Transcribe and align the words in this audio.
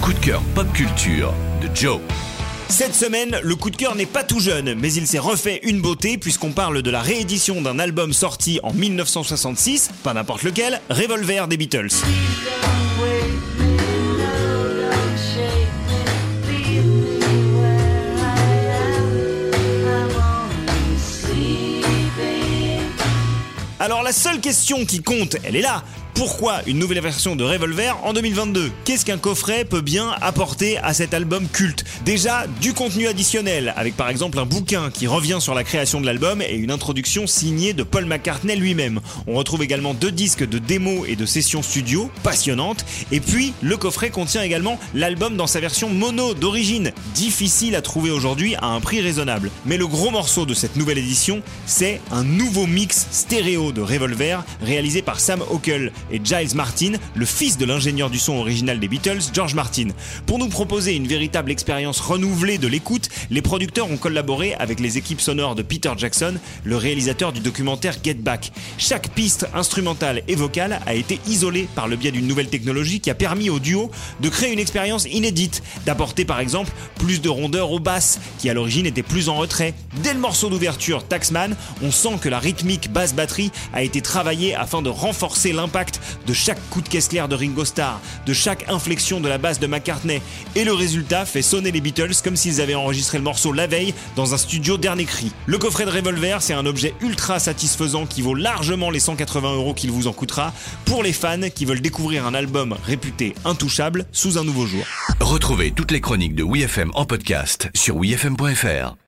coup 0.00 0.12
de 0.12 0.18
cœur 0.18 0.42
pop 0.54 0.70
culture 0.72 1.32
de 1.62 1.68
Joe. 1.74 2.00
Cette 2.68 2.94
semaine, 2.94 3.38
le 3.42 3.54
coup 3.54 3.70
de 3.70 3.76
cœur 3.76 3.94
n'est 3.94 4.06
pas 4.06 4.24
tout 4.24 4.40
jeune, 4.40 4.74
mais 4.74 4.92
il 4.92 5.06
s'est 5.06 5.18
refait 5.18 5.60
une 5.62 5.80
beauté 5.80 6.18
puisqu'on 6.18 6.52
parle 6.52 6.82
de 6.82 6.90
la 6.90 7.00
réédition 7.00 7.62
d'un 7.62 7.78
album 7.78 8.12
sorti 8.12 8.58
en 8.62 8.72
1966, 8.72 9.90
pas 10.02 10.14
n'importe 10.14 10.42
lequel, 10.42 10.80
Revolver 10.90 11.46
des 11.48 11.56
Beatles. 11.56 11.88
Alors 23.78 24.02
la 24.02 24.12
seule 24.12 24.40
question 24.40 24.84
qui 24.84 25.00
compte, 25.00 25.36
elle 25.44 25.54
est 25.54 25.60
là. 25.60 25.84
Pourquoi 26.16 26.62
une 26.66 26.78
nouvelle 26.78 27.02
version 27.02 27.36
de 27.36 27.44
Revolver 27.44 27.98
en 28.02 28.14
2022 28.14 28.72
Qu'est-ce 28.86 29.04
qu'un 29.04 29.18
coffret 29.18 29.66
peut 29.66 29.82
bien 29.82 30.14
apporter 30.22 30.78
à 30.78 30.94
cet 30.94 31.12
album 31.12 31.46
culte? 31.46 31.84
Déjà, 32.06 32.46
du 32.62 32.72
contenu 32.72 33.06
additionnel, 33.06 33.74
avec 33.76 33.98
par 33.98 34.08
exemple 34.08 34.38
un 34.38 34.46
bouquin 34.46 34.88
qui 34.88 35.06
revient 35.06 35.36
sur 35.40 35.52
la 35.52 35.62
création 35.62 36.00
de 36.00 36.06
l'album 36.06 36.40
et 36.40 36.54
une 36.54 36.70
introduction 36.70 37.26
signée 37.26 37.74
de 37.74 37.82
Paul 37.82 38.06
McCartney 38.06 38.56
lui-même. 38.56 39.00
On 39.26 39.34
retrouve 39.34 39.62
également 39.62 39.92
deux 39.92 40.10
disques 40.10 40.48
de 40.48 40.58
démos 40.58 41.06
et 41.06 41.16
de 41.16 41.26
sessions 41.26 41.60
studio, 41.60 42.10
passionnantes. 42.22 42.86
Et 43.12 43.20
puis, 43.20 43.52
le 43.60 43.76
coffret 43.76 44.08
contient 44.08 44.42
également 44.42 44.80
l'album 44.94 45.36
dans 45.36 45.46
sa 45.46 45.60
version 45.60 45.90
mono 45.90 46.32
d'origine, 46.32 46.92
difficile 47.14 47.76
à 47.76 47.82
trouver 47.82 48.10
aujourd'hui 48.10 48.54
à 48.54 48.68
un 48.68 48.80
prix 48.80 49.02
raisonnable. 49.02 49.50
Mais 49.66 49.76
le 49.76 49.86
gros 49.86 50.10
morceau 50.10 50.46
de 50.46 50.54
cette 50.54 50.76
nouvelle 50.76 50.98
édition, 50.98 51.42
c'est 51.66 52.00
un 52.10 52.24
nouveau 52.24 52.66
mix 52.66 53.06
stéréo 53.10 53.72
de 53.72 53.82
Revolver 53.82 54.42
réalisé 54.62 55.02
par 55.02 55.20
Sam 55.20 55.42
Hockel 55.50 55.92
et 56.10 56.20
Giles 56.22 56.54
Martin, 56.54 56.92
le 57.14 57.26
fils 57.26 57.58
de 57.58 57.64
l'ingénieur 57.64 58.10
du 58.10 58.18
son 58.18 58.34
original 58.34 58.78
des 58.78 58.88
Beatles, 58.88 59.20
George 59.32 59.54
Martin. 59.54 59.88
Pour 60.26 60.38
nous 60.38 60.48
proposer 60.48 60.94
une 60.94 61.06
véritable 61.06 61.50
expérience 61.50 62.00
renouvelée 62.00 62.58
de 62.58 62.68
l'écoute, 62.68 63.08
les 63.30 63.42
producteurs 63.42 63.90
ont 63.90 63.96
collaboré 63.96 64.54
avec 64.54 64.80
les 64.80 64.98
équipes 64.98 65.20
sonores 65.20 65.54
de 65.54 65.62
Peter 65.62 65.92
Jackson, 65.96 66.34
le 66.64 66.76
réalisateur 66.76 67.32
du 67.32 67.40
documentaire 67.40 67.96
Get 68.02 68.14
Back. 68.14 68.52
Chaque 68.78 69.10
piste 69.10 69.46
instrumentale 69.54 70.22
et 70.28 70.34
vocale 70.34 70.80
a 70.86 70.94
été 70.94 71.20
isolée 71.26 71.68
par 71.74 71.88
le 71.88 71.96
biais 71.96 72.12
d'une 72.12 72.26
nouvelle 72.26 72.48
technologie 72.48 73.00
qui 73.00 73.10
a 73.10 73.14
permis 73.14 73.50
au 73.50 73.58
duo 73.58 73.90
de 74.20 74.28
créer 74.28 74.52
une 74.52 74.58
expérience 74.58 75.06
inédite, 75.06 75.62
d'apporter 75.84 76.24
par 76.24 76.40
exemple 76.40 76.72
plus 76.96 77.20
de 77.20 77.28
rondeur 77.28 77.72
aux 77.72 77.80
basses, 77.80 78.20
qui 78.38 78.50
à 78.50 78.54
l'origine 78.54 78.86
étaient 78.86 79.02
plus 79.02 79.28
en 79.28 79.36
retrait. 79.36 79.74
Dès 80.02 80.14
le 80.14 80.20
morceau 80.20 80.48
d'ouverture 80.48 81.06
Taxman, 81.06 81.56
on 81.82 81.90
sent 81.90 82.18
que 82.20 82.28
la 82.28 82.38
rythmique 82.38 82.92
basse 82.92 83.14
batterie 83.14 83.50
a 83.72 83.82
été 83.82 84.00
travaillée 84.00 84.54
afin 84.54 84.82
de 84.82 84.88
renforcer 84.88 85.52
l'impact 85.52 85.95
de 86.26 86.32
chaque 86.32 86.60
coup 86.70 86.80
de 86.80 86.88
caisse 86.88 87.08
clair 87.08 87.28
de 87.28 87.34
Ringo 87.34 87.64
Starr, 87.64 88.00
de 88.26 88.32
chaque 88.32 88.68
inflexion 88.68 89.20
de 89.20 89.28
la 89.28 89.38
basse 89.38 89.60
de 89.60 89.66
McCartney, 89.66 90.20
et 90.54 90.64
le 90.64 90.72
résultat 90.72 91.26
fait 91.26 91.42
sonner 91.42 91.72
les 91.72 91.80
Beatles 91.80 92.14
comme 92.22 92.36
s'ils 92.36 92.60
avaient 92.60 92.74
enregistré 92.74 93.18
le 93.18 93.24
morceau 93.24 93.52
la 93.52 93.66
veille 93.66 93.94
dans 94.16 94.34
un 94.34 94.38
studio 94.38 94.76
dernier 94.76 95.04
cri. 95.04 95.32
Le 95.46 95.58
coffret 95.58 95.84
de 95.84 95.90
Revolver, 95.90 96.42
c'est 96.42 96.54
un 96.54 96.66
objet 96.66 96.94
ultra 97.00 97.38
satisfaisant 97.38 98.06
qui 98.06 98.22
vaut 98.22 98.34
largement 98.34 98.90
les 98.90 99.00
180 99.00 99.54
euros 99.54 99.74
qu'il 99.74 99.90
vous 99.90 100.06
en 100.06 100.12
coûtera 100.12 100.52
pour 100.84 101.02
les 101.02 101.12
fans 101.12 101.48
qui 101.54 101.64
veulent 101.64 101.80
découvrir 101.80 102.26
un 102.26 102.34
album 102.34 102.76
réputé 102.84 103.34
intouchable 103.44 104.06
sous 104.12 104.38
un 104.38 104.44
nouveau 104.44 104.66
jour. 104.66 104.84
Retrouvez 105.20 105.70
toutes 105.70 105.90
les 105.90 106.00
chroniques 106.00 106.34
de 106.34 106.44
WeFM 106.44 106.90
en 106.94 107.04
podcast 107.04 107.68
sur 107.74 107.96
wefm.fr. 107.96 108.96